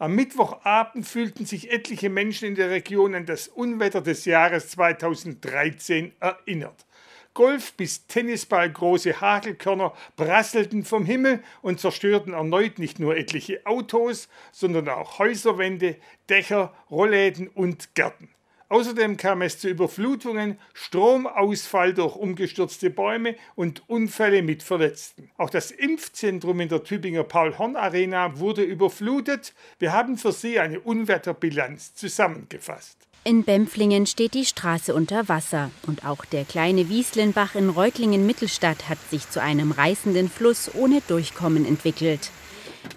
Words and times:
Am 0.00 0.14
Mittwochabend 0.14 1.08
fühlten 1.08 1.44
sich 1.44 1.72
etliche 1.72 2.08
Menschen 2.08 2.46
in 2.46 2.54
der 2.54 2.70
Region 2.70 3.16
an 3.16 3.26
das 3.26 3.48
Unwetter 3.48 4.00
des 4.00 4.26
Jahres 4.26 4.68
2013 4.68 6.12
erinnert. 6.20 6.86
Golf- 7.34 7.72
bis 7.72 8.06
Tennisball 8.06 8.70
große 8.70 9.20
Hagelkörner 9.20 9.92
prasselten 10.14 10.84
vom 10.84 11.04
Himmel 11.04 11.42
und 11.62 11.80
zerstörten 11.80 12.32
erneut 12.32 12.78
nicht 12.78 13.00
nur 13.00 13.16
etliche 13.16 13.66
Autos, 13.66 14.28
sondern 14.52 14.88
auch 14.88 15.18
Häuserwände, 15.18 15.96
Dächer, 16.30 16.72
Rollläden 16.92 17.48
und 17.48 17.96
Gärten. 17.96 18.28
Außerdem 18.70 19.16
kam 19.16 19.40
es 19.40 19.58
zu 19.58 19.68
Überflutungen, 19.68 20.58
Stromausfall 20.74 21.94
durch 21.94 22.16
umgestürzte 22.16 22.90
Bäume 22.90 23.34
und 23.54 23.82
Unfälle 23.88 24.42
mit 24.42 24.62
Verletzten. 24.62 25.30
Auch 25.38 25.48
das 25.48 25.70
Impfzentrum 25.70 26.60
in 26.60 26.68
der 26.68 26.84
Tübinger 26.84 27.24
Paul-Horn-Arena 27.24 28.38
wurde 28.38 28.62
überflutet. 28.62 29.54
Wir 29.78 29.94
haben 29.94 30.18
für 30.18 30.32
Sie 30.32 30.58
eine 30.58 30.80
Unwetterbilanz 30.80 31.94
zusammengefasst. 31.94 32.98
In 33.24 33.44
Bempflingen 33.44 34.06
steht 34.06 34.34
die 34.34 34.44
Straße 34.44 34.94
unter 34.94 35.28
Wasser 35.28 35.70
und 35.86 36.04
auch 36.04 36.24
der 36.26 36.44
kleine 36.44 36.88
Wieslenbach 36.88 37.54
in 37.54 37.68
Reutlingen-Mittelstadt 37.68 38.88
hat 38.88 38.98
sich 39.10 39.28
zu 39.28 39.42
einem 39.42 39.72
reißenden 39.72 40.30
Fluss 40.30 40.70
ohne 40.74 41.02
Durchkommen 41.08 41.66
entwickelt. 41.66 42.30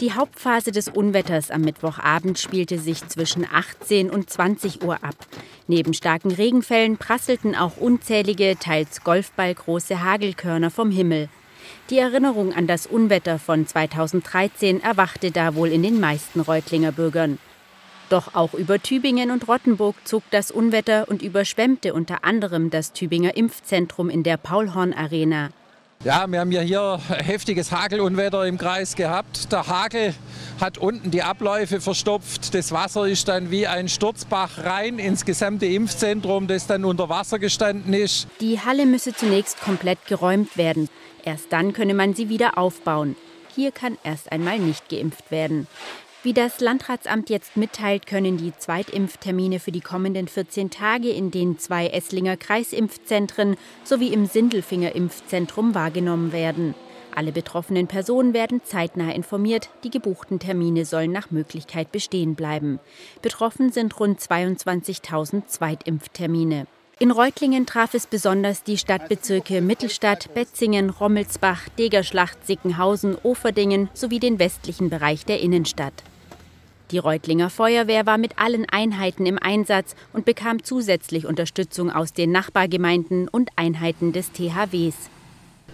Die 0.02 0.14
Hauptphase 0.14 0.72
des 0.72 0.88
Unwetters 0.88 1.52
am 1.52 1.62
Mittwochabend 1.62 2.40
spielte 2.40 2.80
sich 2.80 3.08
zwischen 3.08 3.46
18 3.46 4.10
und 4.10 4.32
20 4.32 4.84
Uhr 4.84 4.96
ab. 5.04 5.14
Neben 5.68 5.94
starken 5.94 6.32
Regenfällen 6.32 6.98
prasselten 6.98 7.56
auch 7.56 7.78
unzählige, 7.78 8.58
teils 8.60 9.04
golfballgroße 9.04 10.04
Hagelkörner 10.04 10.72
vom 10.72 10.90
Himmel. 10.90 11.30
Die 11.92 12.00
Erinnerung 12.00 12.52
an 12.52 12.66
das 12.66 12.88
Unwetter 12.88 13.38
von 13.38 13.68
2013 13.68 14.82
erwachte 14.82 15.30
da 15.30 15.54
wohl 15.54 15.68
in 15.68 15.84
den 15.84 16.00
meisten 16.00 16.40
Reutlinger 16.40 16.92
Bürgern. 16.92 17.38
Doch 18.10 18.34
auch 18.34 18.56
über 18.56 18.82
Tübingen 18.82 19.30
und 19.30 19.48
Rottenburg 19.48 19.96
zog 20.04 20.24
das 20.32 20.50
Unwetter 20.50 21.10
und 21.10 21.22
überschwemmte 21.22 21.94
unter 21.94 22.26
anderem 22.26 22.72
das 22.72 22.94
Tübinger 22.94 23.38
Impfzentrum 23.38 24.10
in 24.10 24.24
der 24.24 24.38
Paulhorn 24.38 24.94
Arena. 24.94 25.52
Ja, 26.04 26.26
wir 26.26 26.40
haben 26.40 26.52
ja 26.52 26.62
hier 26.62 27.00
heftiges 27.10 27.72
Hagelunwetter 27.72 28.48
im 28.48 28.58
Kreis 28.58 28.96
gehabt. 28.96 29.52
Der 29.52 29.68
Hagel 29.68 30.16
hat 30.60 30.80
unten 30.80 31.12
die 31.12 31.22
Abläufe 31.22 31.80
verstopft. 31.80 32.56
Das 32.56 32.72
Wasser 32.72 33.08
ist 33.08 33.28
dann 33.28 33.52
wie 33.52 33.68
ein 33.68 33.88
Sturzbach 33.88 34.64
rein 34.64 34.98
ins 34.98 35.26
gesamte 35.26 35.68
Impfzentrum, 35.68 36.48
das 36.48 36.66
dann 36.66 36.86
unter 36.86 37.08
Wasser 37.08 37.38
gestanden 37.38 37.94
ist. 37.94 38.26
Die 38.40 38.60
Halle 38.60 38.88
müsse 38.88 39.14
zunächst 39.14 39.62
komplett 39.62 40.08
geräumt 40.08 40.58
werden. 40.58 40.90
Erst 41.24 41.54
dann 41.54 41.72
könne 41.72 41.94
man 41.94 42.16
sie 42.16 42.30
wieder 42.30 42.58
aufbauen. 42.58 43.16
Hier 43.56 43.72
kann 43.72 44.00
erst 44.04 44.32
einmal 44.32 44.58
nicht 44.58 44.90
geimpft 44.90 45.30
werden. 45.30 45.68
Wie 46.24 46.34
das 46.34 46.60
Landratsamt 46.60 47.32
jetzt 47.32 47.58
mitteilt, 47.58 48.06
können 48.06 48.38
die 48.38 48.56
Zweitimpftermine 48.56 49.60
für 49.60 49.72
die 49.72 49.82
kommenden 49.82 50.28
14 50.28 50.70
Tage 50.70 51.10
in 51.10 51.32
den 51.32 51.58
zwei 51.58 51.88
Esslinger 51.88 52.38
Kreisimpfzentren 52.38 53.56
sowie 53.84 54.14
im 54.14 54.28
Sindelfinger 54.28 54.94
Impfzentrum 54.94 55.74
wahrgenommen 55.74 56.32
werden. 56.32 56.76
Alle 57.16 57.32
betroffenen 57.32 57.88
Personen 57.88 58.36
werden 58.36 58.62
zeitnah 58.64 59.12
informiert. 59.12 59.70
Die 59.84 59.90
gebuchten 59.90 60.38
Termine 60.38 60.86
sollen 60.86 61.12
nach 61.12 61.32
Möglichkeit 61.32 61.92
bestehen 61.92 62.36
bleiben. 62.36 62.80
Betroffen 63.24 63.72
sind 63.72 64.00
rund 64.00 64.20
22.000 64.20 65.48
Zweitimpftermine. 65.48 66.68
In 67.02 67.10
Reutlingen 67.10 67.66
traf 67.66 67.96
es 67.96 68.06
besonders 68.06 68.62
die 68.62 68.78
Stadtbezirke 68.78 69.60
Mittelstadt, 69.60 70.36
Betzingen, 70.36 70.92
Rommelsbach, 70.92 71.68
Degerschlacht, 71.70 72.46
Sickenhausen, 72.46 73.18
Oferdingen 73.24 73.90
sowie 73.96 74.20
den 74.20 74.38
westlichen 74.38 74.92
Bereich 74.92 75.26
der 75.26 75.40
Innenstadt. 75.40 75.96
Die 76.92 77.00
Reutlinger 77.00 77.50
Feuerwehr 77.50 78.06
war 78.06 78.20
mit 78.20 78.38
allen 78.38 78.70
Einheiten 78.70 79.26
im 79.26 79.40
Einsatz 79.40 79.96
und 80.14 80.26
bekam 80.26 80.64
zusätzlich 80.64 81.26
Unterstützung 81.26 81.90
aus 81.90 82.14
den 82.14 82.32
Nachbargemeinden 82.32 83.28
und 83.28 83.50
Einheiten 83.56 84.14
des 84.14 84.32
THWs. 84.32 85.10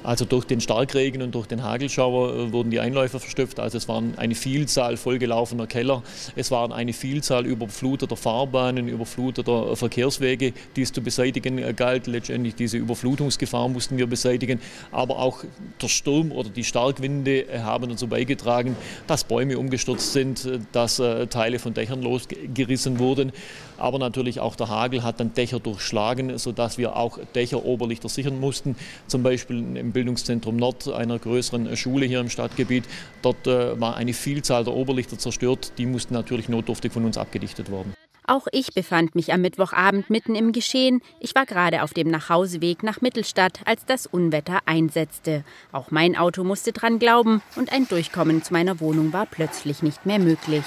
Also 0.08 0.24
durch 0.24 0.46
den 0.46 0.62
Starkregen 0.62 1.22
und 1.22 1.36
durch 1.36 1.48
den 1.48 1.64
Hagelschauer 1.64 2.34
äh, 2.34 2.54
wurden 2.54 2.72
die 2.72 2.80
Einläufer 2.80 3.20
verstopft. 3.20 3.60
Also 3.60 3.78
es 3.78 3.90
waren 3.90 4.18
eine 4.18 4.36
Vielzahl 4.36 4.96
vollgelaufener 4.96 5.68
Keller. 5.68 6.02
Es 6.38 6.50
waren 6.50 6.72
eine 6.72 6.94
Vielzahl 6.94 7.46
überfluteter 7.46 8.16
Fahrbahnen, 8.16 8.88
überfluteter 8.88 9.76
Verkehrswege, 9.76 10.54
die 10.78 10.82
es 10.82 10.94
zu 10.94 11.02
beseitigen 11.02 11.58
äh, 11.58 11.74
galt. 11.74 12.08
Letztendlich 12.08 12.56
diese 12.56 12.78
Überflutungsgefahr 12.78 13.68
mussten 13.68 13.98
wir 13.98 14.08
beseitigen. 14.08 14.62
Aber 14.94 15.20
auch 15.20 15.44
der 15.82 15.90
Sturm 15.90 16.32
oder 16.32 16.50
die 16.52 16.64
Starkwinde 16.64 17.42
äh, 17.42 17.60
haben 17.60 17.90
dazu 17.90 18.08
beigetragen, 18.08 18.78
dass 19.08 19.26
Bäume 19.26 19.60
umgestürzt 19.60 20.14
sind, 20.14 20.48
dass 20.72 21.02
Teile 21.30 21.60
von 21.60 21.74
Dächern 21.74 22.02
losgerissen 22.02 23.00
wurden. 23.00 23.34
Aber 23.78 24.00
natürlich 24.00 24.40
auch 24.40 24.56
der 24.56 24.70
Hagel 24.70 25.04
hat 25.04 25.20
dann 25.20 25.34
Dächer 25.34 25.60
durchschlagen, 25.60 26.38
sodass 26.38 26.78
wir 26.78 26.96
auch 26.96 27.20
Dächeroberlichter 27.36 28.10
sichern 28.10 28.40
mussten. 28.40 28.76
Zum 29.08 29.24
Beispiel 29.24 29.78
im 29.78 29.92
Bildungszentrum 29.92 30.56
Nord 30.56 30.88
einer 30.88 31.20
größeren 31.20 31.76
Schule 31.78 32.06
hier 32.06 32.20
im 32.20 32.30
Stadtgebiet. 32.30 32.86
Dort 33.22 33.48
äh, 33.48 33.80
war 33.80 33.96
eine 33.96 34.14
Vielzahl 34.14 34.64
der 34.64 34.74
Oberlichter 34.74 35.18
zerstört. 35.18 35.74
Die 35.78 35.86
mussten 35.86 36.14
natürlich 36.14 36.50
notdürftig 36.50 36.92
von 36.92 37.06
uns 37.06 37.18
abgedichtet 37.18 37.72
werden. 37.72 37.94
Auch 38.30 38.48
ich 38.52 38.74
befand 38.74 39.16
mich 39.16 39.32
am 39.32 39.40
Mittwochabend 39.40 40.10
mitten 40.10 40.36
im 40.36 40.52
Geschehen. 40.52 41.02
Ich 41.22 41.34
war 41.34 41.46
gerade 41.46 41.82
auf 41.82 41.94
dem 41.94 42.10
Nachhauseweg 42.10 42.84
nach 42.84 43.00
Mittelstadt, 43.00 43.62
als 43.64 43.86
das 43.86 44.06
Unwetter 44.06 44.60
einsetzte. 44.66 45.46
Auch 45.72 45.92
mein 45.92 46.18
Auto 46.18 46.44
musste 46.44 46.74
dran 46.74 47.00
glauben 47.00 47.42
und 47.56 47.72
ein 47.72 47.88
Durchkommen 47.88 48.44
zu 48.44 48.52
meiner 48.52 48.82
Wohnung 48.82 49.14
war 49.14 49.28
plötzlich 49.28 49.82
nicht 49.82 50.06
mehr 50.06 50.20
möglich. 50.20 50.66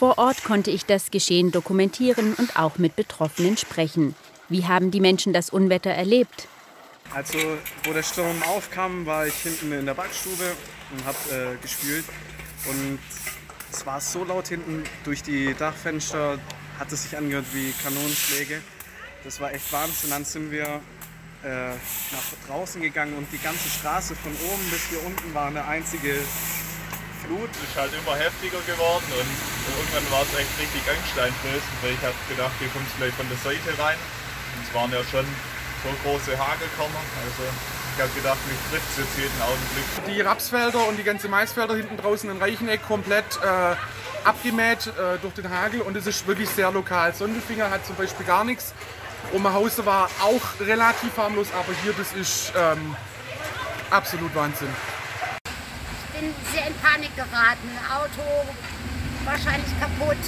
Vor 0.00 0.16
Ort 0.16 0.44
konnte 0.44 0.70
ich 0.70 0.86
das 0.86 1.10
Geschehen 1.10 1.52
dokumentieren 1.52 2.32
und 2.32 2.56
auch 2.56 2.78
mit 2.78 2.96
Betroffenen 2.96 3.58
sprechen. 3.58 4.14
Wie 4.48 4.66
haben 4.66 4.90
die 4.90 4.98
Menschen 4.98 5.34
das 5.34 5.50
Unwetter 5.50 5.90
erlebt? 5.90 6.48
Also, 7.14 7.36
wo 7.84 7.92
der 7.92 8.02
Sturm 8.02 8.42
aufkam, 8.44 9.04
war 9.04 9.26
ich 9.26 9.34
hinten 9.34 9.70
in 9.72 9.84
der 9.84 9.92
Backstube 9.92 10.56
und 10.92 11.04
habe 11.04 11.18
äh, 11.30 11.56
gespült. 11.60 12.06
Und 12.66 12.98
es 13.70 13.84
war 13.84 14.00
so 14.00 14.24
laut 14.24 14.48
hinten 14.48 14.84
durch 15.04 15.22
die 15.22 15.52
Dachfenster, 15.52 16.38
hat 16.78 16.90
es 16.90 17.02
sich 17.02 17.14
angehört 17.18 17.44
wie 17.52 17.74
Kanonenschläge. 17.82 18.62
Das 19.22 19.38
war 19.38 19.52
echt 19.52 19.70
Wahnsinn. 19.70 20.08
Dann 20.08 20.24
sind 20.24 20.50
wir 20.50 20.80
äh, 21.44 21.72
nach 21.72 22.48
draußen 22.48 22.80
gegangen 22.80 23.18
und 23.18 23.30
die 23.30 23.42
ganze 23.42 23.68
Straße 23.68 24.14
von 24.14 24.32
oben 24.32 24.70
bis 24.70 24.88
hier 24.88 25.04
unten 25.04 25.34
war 25.34 25.48
eine 25.48 25.66
einzige 25.66 26.14
Flut 27.30 27.50
ist 27.62 27.78
halt 27.78 27.92
immer 27.94 28.16
heftiger 28.18 28.58
geworden 28.66 29.06
und 29.14 29.30
irgendwann 29.70 30.02
war 30.10 30.26
es 30.26 30.34
echt 30.34 30.50
richtig 30.58 30.82
angsteinflößend, 30.82 31.74
weil 31.80 31.94
ich 31.94 32.02
habe 32.02 32.18
gedacht, 32.26 32.50
hier 32.58 32.66
kommt 32.74 32.90
es 32.90 32.96
gleich 32.98 33.14
von 33.14 33.28
der 33.30 33.38
Seite 33.38 33.70
rein. 33.78 33.94
Und 33.94 34.66
es 34.66 34.74
waren 34.74 34.90
ja 34.90 34.98
schon 35.06 35.22
so 35.22 35.94
große 36.02 36.34
Hagelkörner. 36.34 37.02
Also 37.22 37.46
ich 37.46 38.02
habe 38.02 38.10
gedacht, 38.18 38.38
mich 38.50 38.58
trifft 38.66 38.90
es 38.90 39.06
jetzt 39.06 39.14
jeden 39.14 39.40
Augenblick. 39.46 39.86
Die 40.10 40.20
Rapsfelder 40.26 40.88
und 40.88 40.96
die 40.98 41.06
ganze 41.06 41.28
Maisfelder 41.28 41.76
hinten 41.76 41.98
draußen 41.98 42.28
in 42.28 42.42
Reicheneck 42.42 42.82
komplett 42.82 43.38
äh, 43.38 43.78
abgemäht 44.26 44.88
äh, 44.88 45.22
durch 45.22 45.34
den 45.34 45.54
Hagel 45.54 45.82
und 45.82 45.96
es 45.96 46.08
ist 46.08 46.26
wirklich 46.26 46.50
sehr 46.50 46.72
lokal. 46.72 47.14
Sondelfinger 47.14 47.70
hat 47.70 47.86
zum 47.86 47.94
Beispiel 47.94 48.26
gar 48.26 48.42
nichts. 48.42 48.74
Omerhausen 49.32 49.86
war 49.86 50.10
auch 50.18 50.66
relativ 50.66 51.16
harmlos, 51.16 51.46
aber 51.54 51.78
hier, 51.84 51.92
das 51.92 52.10
ist 52.10 52.52
ähm, 52.56 52.96
absolut 53.88 54.34
Wahnsinn 54.34 54.74
sehr 56.52 56.66
in 56.66 56.74
Panik 56.82 57.14
geraten. 57.14 57.70
Auto 57.90 58.26
wahrscheinlich 59.24 59.70
kaputt. 59.78 60.20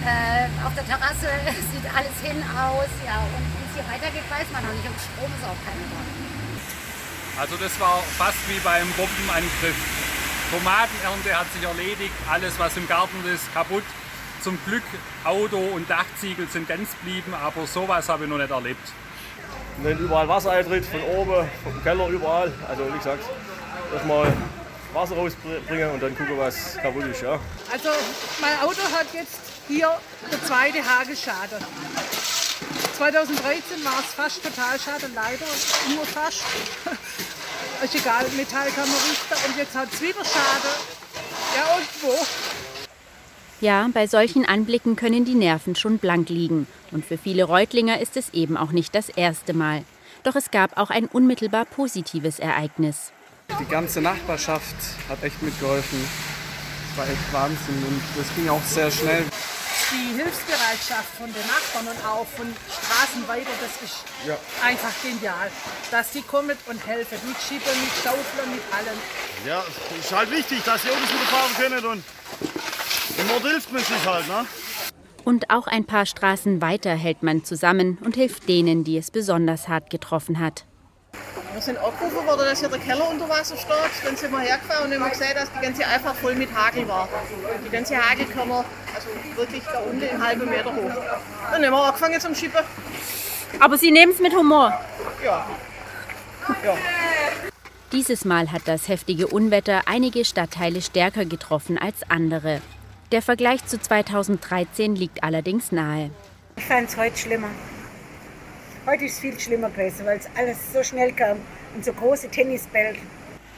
Äh, 0.00 0.48
auf 0.64 0.74
der 0.74 0.86
Terrasse 0.86 1.28
sieht 1.72 1.86
alles 1.92 2.16
hin 2.22 2.42
aus. 2.56 2.90
Ja, 3.04 3.20
und 3.22 3.44
wie 3.54 3.64
es 3.68 3.74
hier 3.76 3.86
weitergeht, 3.86 4.26
weiß 4.28 4.48
man 4.52 4.64
noch 4.64 4.74
nicht. 4.74 4.86
Und 4.86 4.98
Strom 4.98 5.30
ist 5.30 5.44
auch 5.44 5.60
keine 5.64 5.84
da. 5.86 6.00
Also 7.40 7.56
das 7.56 7.78
war 7.80 8.02
fast 8.18 8.38
wie 8.48 8.58
beim 8.60 8.88
Bombenangriff. 8.98 9.78
Tomatenernte 10.50 11.38
hat 11.38 11.46
sich 11.52 11.62
erledigt, 11.62 12.12
alles 12.28 12.58
was 12.58 12.76
im 12.76 12.88
Garten 12.88 13.16
ist 13.32 13.52
kaputt. 13.54 13.84
Zum 14.42 14.58
Glück 14.66 14.82
Auto 15.22 15.58
und 15.58 15.88
Dachziegel 15.88 16.48
sind 16.48 16.66
ganz 16.66 16.88
blieben, 17.04 17.32
aber 17.34 17.66
sowas 17.66 18.08
habe 18.08 18.24
ich 18.24 18.30
noch 18.30 18.38
nicht 18.38 18.50
erlebt. 18.50 18.92
Wenn 19.82 19.98
überall 19.98 20.28
Wasser 20.28 20.50
eintritt, 20.50 20.84
von 20.84 21.02
oben, 21.02 21.48
vom 21.62 21.82
Keller, 21.84 22.08
überall, 22.08 22.52
also 22.68 22.86
wie 22.92 22.98
gesagt, 22.98 23.22
erstmal 23.94 24.32
Wasser 24.92 25.16
rausbringen 25.16 25.90
und 25.90 26.02
dann 26.02 26.16
gucken, 26.16 26.36
was 26.38 26.76
kaputt 26.76 27.04
ist. 27.04 27.22
Ja. 27.22 27.38
Also 27.72 27.90
mein 28.40 28.58
Auto 28.60 28.82
hat 28.92 29.06
jetzt 29.12 29.40
hier 29.68 29.90
der 30.30 30.44
zweite 30.44 30.78
Hagelschaden. 30.84 31.58
2013 32.96 33.84
war 33.84 34.00
es 34.00 34.14
fast 34.14 34.42
total 34.42 34.78
schade, 34.78 35.10
leider 35.14 35.46
nur 35.94 36.04
fast. 36.04 36.42
ist 37.84 37.94
egal, 37.94 38.26
Metall 38.36 38.68
kann 38.70 38.88
man 38.88 38.98
richten 39.08 39.50
und 39.50 39.56
jetzt 39.56 39.74
hat 39.74 39.88
es 39.92 40.02
wieder 40.02 40.24
Schade. 40.24 40.68
Ja, 41.56 41.76
und 41.76 41.86
wo? 42.02 42.26
Ja, 43.60 43.88
bei 43.92 44.06
solchen 44.06 44.46
Anblicken 44.46 44.96
können 44.96 45.24
die 45.24 45.34
Nerven 45.34 45.76
schon 45.76 45.98
blank 45.98 46.28
liegen. 46.28 46.66
Und 46.92 47.04
für 47.04 47.18
viele 47.18 47.44
Reutlinger 47.44 48.00
ist 48.00 48.16
es 48.16 48.32
eben 48.34 48.56
auch 48.56 48.72
nicht 48.72 48.94
das 48.94 49.08
erste 49.08 49.52
Mal. 49.52 49.84
Doch 50.22 50.34
es 50.34 50.50
gab 50.50 50.78
auch 50.78 50.90
ein 50.90 51.06
unmittelbar 51.06 51.64
positives 51.64 52.38
Ereignis. 52.38 53.12
Die 53.60 53.66
ganze 53.68 54.00
Nachbarschaft 54.00 54.74
hat 55.08 55.22
echt 55.22 55.40
mitgeholfen. 55.42 56.04
war 56.96 57.04
echt 57.08 57.32
Wahnsinn 57.32 57.84
und 57.86 58.02
das 58.16 58.26
ging 58.34 58.48
auch 58.48 58.62
sehr 58.64 58.90
schnell. 58.90 59.24
Die 59.92 60.16
Hilfsbereitschaft 60.16 61.14
von 61.18 61.26
den 61.32 61.42
Nachbarn 61.46 61.86
und 61.86 62.04
auch 62.06 62.26
von 62.36 62.46
Straßen 62.68 63.28
weiter, 63.28 63.50
das 63.60 63.88
ist 63.88 64.04
Ja. 64.26 64.36
einfach 64.64 64.90
genial. 65.02 65.50
Dass 65.90 66.10
die 66.10 66.22
kommen 66.22 66.56
und 66.66 66.84
helfen, 66.86 67.18
mit 67.26 67.36
Schippen, 67.40 67.80
mit 67.80 67.92
Schaufeln, 68.02 68.50
mit 68.52 68.62
allem. 68.76 68.98
Ja, 69.46 69.62
es 69.98 70.04
ist 70.04 70.12
halt 70.12 70.30
wichtig, 70.32 70.62
dass 70.64 70.82
die 70.82 70.88
Autos 70.90 71.08
wieder 71.08 71.26
fahren 71.30 71.54
können 71.56 71.84
und 71.84 72.04
im 73.18 73.30
Ort 73.30 73.42
hilft 73.42 73.72
man 73.72 73.82
sich 73.84 74.04
halt, 74.06 74.26
ne? 74.28 74.46
Und 75.24 75.50
auch 75.50 75.66
ein 75.68 75.84
paar 75.84 76.06
Straßen 76.06 76.60
weiter 76.60 76.94
hält 76.94 77.22
man 77.22 77.44
zusammen 77.44 77.98
und 78.04 78.16
hilft 78.16 78.48
denen, 78.48 78.82
die 78.84 78.96
es 78.98 79.10
besonders 79.10 79.68
hart 79.68 79.90
getroffen 79.90 80.38
hat. 80.40 80.64
Wir 81.60 81.64
sind 81.64 81.78
angerufen 81.78 82.26
worden, 82.26 82.46
dass 82.46 82.60
hier 82.60 82.70
der 82.70 82.78
Keller 82.78 83.06
unter 83.10 83.28
Wasser 83.28 83.54
steht. 83.54 83.76
Dann 84.02 84.16
sind 84.16 84.32
wir 84.32 84.38
hergefahren 84.40 84.90
und 84.90 84.98
haben 84.98 85.10
gesehen, 85.10 85.34
dass 85.34 85.52
die 85.52 85.60
ganze 85.60 85.86
einfach 85.86 86.14
voll 86.14 86.34
mit 86.34 86.48
Hagel 86.54 86.88
war. 86.88 87.06
Die 87.62 87.68
ganze 87.68 87.98
Hagelkörner, 87.98 88.64
also 88.94 89.08
wirklich 89.36 89.62
da 89.64 89.80
unten 89.80 90.02
einen 90.02 90.26
halben 90.26 90.48
Meter 90.48 90.74
hoch. 90.74 90.90
Dann 91.52 91.62
haben 91.62 91.70
wir 91.70 91.84
angefangen 91.84 92.18
zum 92.18 92.34
Schippen. 92.34 92.64
Aber 93.58 93.76
Sie 93.76 93.90
nehmen 93.90 94.12
es 94.12 94.20
mit 94.20 94.34
Humor. 94.34 94.72
Ja. 95.22 95.46
ja. 96.64 96.78
Dieses 97.92 98.24
Mal 98.24 98.52
hat 98.52 98.62
das 98.64 98.88
heftige 98.88 99.26
Unwetter 99.26 99.82
einige 99.84 100.24
Stadtteile 100.24 100.80
stärker 100.80 101.26
getroffen 101.26 101.76
als 101.76 101.96
andere. 102.08 102.62
Der 103.12 103.20
Vergleich 103.20 103.66
zu 103.66 103.78
2013 103.78 104.96
liegt 104.96 105.22
allerdings 105.22 105.72
nahe. 105.72 106.10
Ich 106.56 106.64
fand 106.64 106.88
es 106.88 106.96
heute 106.96 107.18
schlimmer. 107.18 107.50
Heute 108.90 109.04
ist 109.04 109.12
es 109.12 109.18
viel 109.20 109.38
schlimmer 109.38 109.70
gewesen, 109.70 110.04
weil 110.04 110.18
es 110.18 110.26
alles 110.36 110.72
so 110.72 110.82
schnell 110.82 111.12
kam 111.12 111.36
und 111.76 111.84
so 111.84 111.92
große 111.92 112.28
Tennisbälle. 112.28 112.96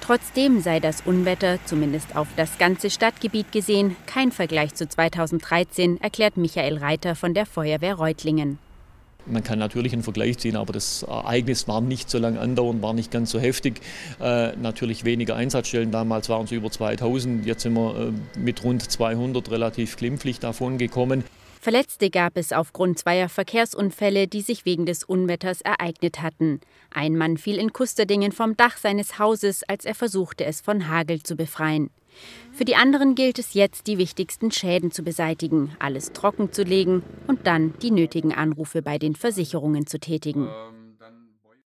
Trotzdem 0.02 0.60
sei 0.60 0.78
das 0.78 1.00
Unwetter, 1.06 1.58
zumindest 1.64 2.14
auf 2.16 2.28
das 2.36 2.58
ganze 2.58 2.90
Stadtgebiet 2.90 3.50
gesehen, 3.50 3.96
kein 4.04 4.30
Vergleich 4.30 4.74
zu 4.74 4.86
2013, 4.86 6.02
erklärt 6.02 6.36
Michael 6.36 6.76
Reiter 6.76 7.14
von 7.14 7.32
der 7.32 7.46
Feuerwehr 7.46 7.94
Reutlingen. 7.94 8.58
Man 9.24 9.42
kann 9.42 9.58
natürlich 9.58 9.94
einen 9.94 10.02
Vergleich 10.02 10.36
ziehen, 10.36 10.56
aber 10.56 10.74
das 10.74 11.02
Ereignis 11.04 11.66
war 11.66 11.80
nicht 11.80 12.10
so 12.10 12.18
lang 12.18 12.36
andauernd, 12.36 12.82
war 12.82 12.92
nicht 12.92 13.10
ganz 13.10 13.30
so 13.30 13.40
heftig. 13.40 13.80
Äh, 14.20 14.54
natürlich 14.56 15.06
weniger 15.06 15.34
Einsatzstellen, 15.36 15.92
damals 15.92 16.28
waren 16.28 16.44
es 16.44 16.52
über 16.52 16.70
2000, 16.70 17.46
jetzt 17.46 17.62
sind 17.62 17.72
wir 17.72 18.12
äh, 18.12 18.38
mit 18.38 18.62
rund 18.64 18.82
200 18.82 19.50
relativ 19.50 19.96
glimpflich 19.96 20.40
davon 20.40 20.76
gekommen. 20.76 21.24
Verletzte 21.62 22.10
gab 22.10 22.36
es 22.36 22.52
aufgrund 22.52 22.98
zweier 22.98 23.28
Verkehrsunfälle, 23.28 24.26
die 24.26 24.40
sich 24.40 24.64
wegen 24.64 24.84
des 24.84 25.04
Unwetters 25.04 25.60
ereignet 25.60 26.20
hatten. 26.20 26.60
Ein 26.90 27.16
Mann 27.16 27.36
fiel 27.36 27.56
in 27.56 27.72
Kusterdingen 27.72 28.32
vom 28.32 28.56
Dach 28.56 28.76
seines 28.76 29.20
Hauses, 29.20 29.62
als 29.68 29.84
er 29.84 29.94
versuchte, 29.94 30.44
es 30.44 30.60
von 30.60 30.88
Hagel 30.88 31.22
zu 31.22 31.36
befreien. 31.36 31.90
Für 32.50 32.64
die 32.64 32.74
anderen 32.74 33.14
gilt 33.14 33.38
es 33.38 33.54
jetzt, 33.54 33.86
die 33.86 33.96
wichtigsten 33.96 34.50
Schäden 34.50 34.90
zu 34.90 35.04
beseitigen, 35.04 35.70
alles 35.78 36.12
trocken 36.12 36.50
zu 36.50 36.64
legen 36.64 37.04
und 37.28 37.46
dann 37.46 37.74
die 37.80 37.92
nötigen 37.92 38.34
Anrufe 38.34 38.82
bei 38.82 38.98
den 38.98 39.14
Versicherungen 39.14 39.86
zu 39.86 40.00
tätigen. 40.00 40.48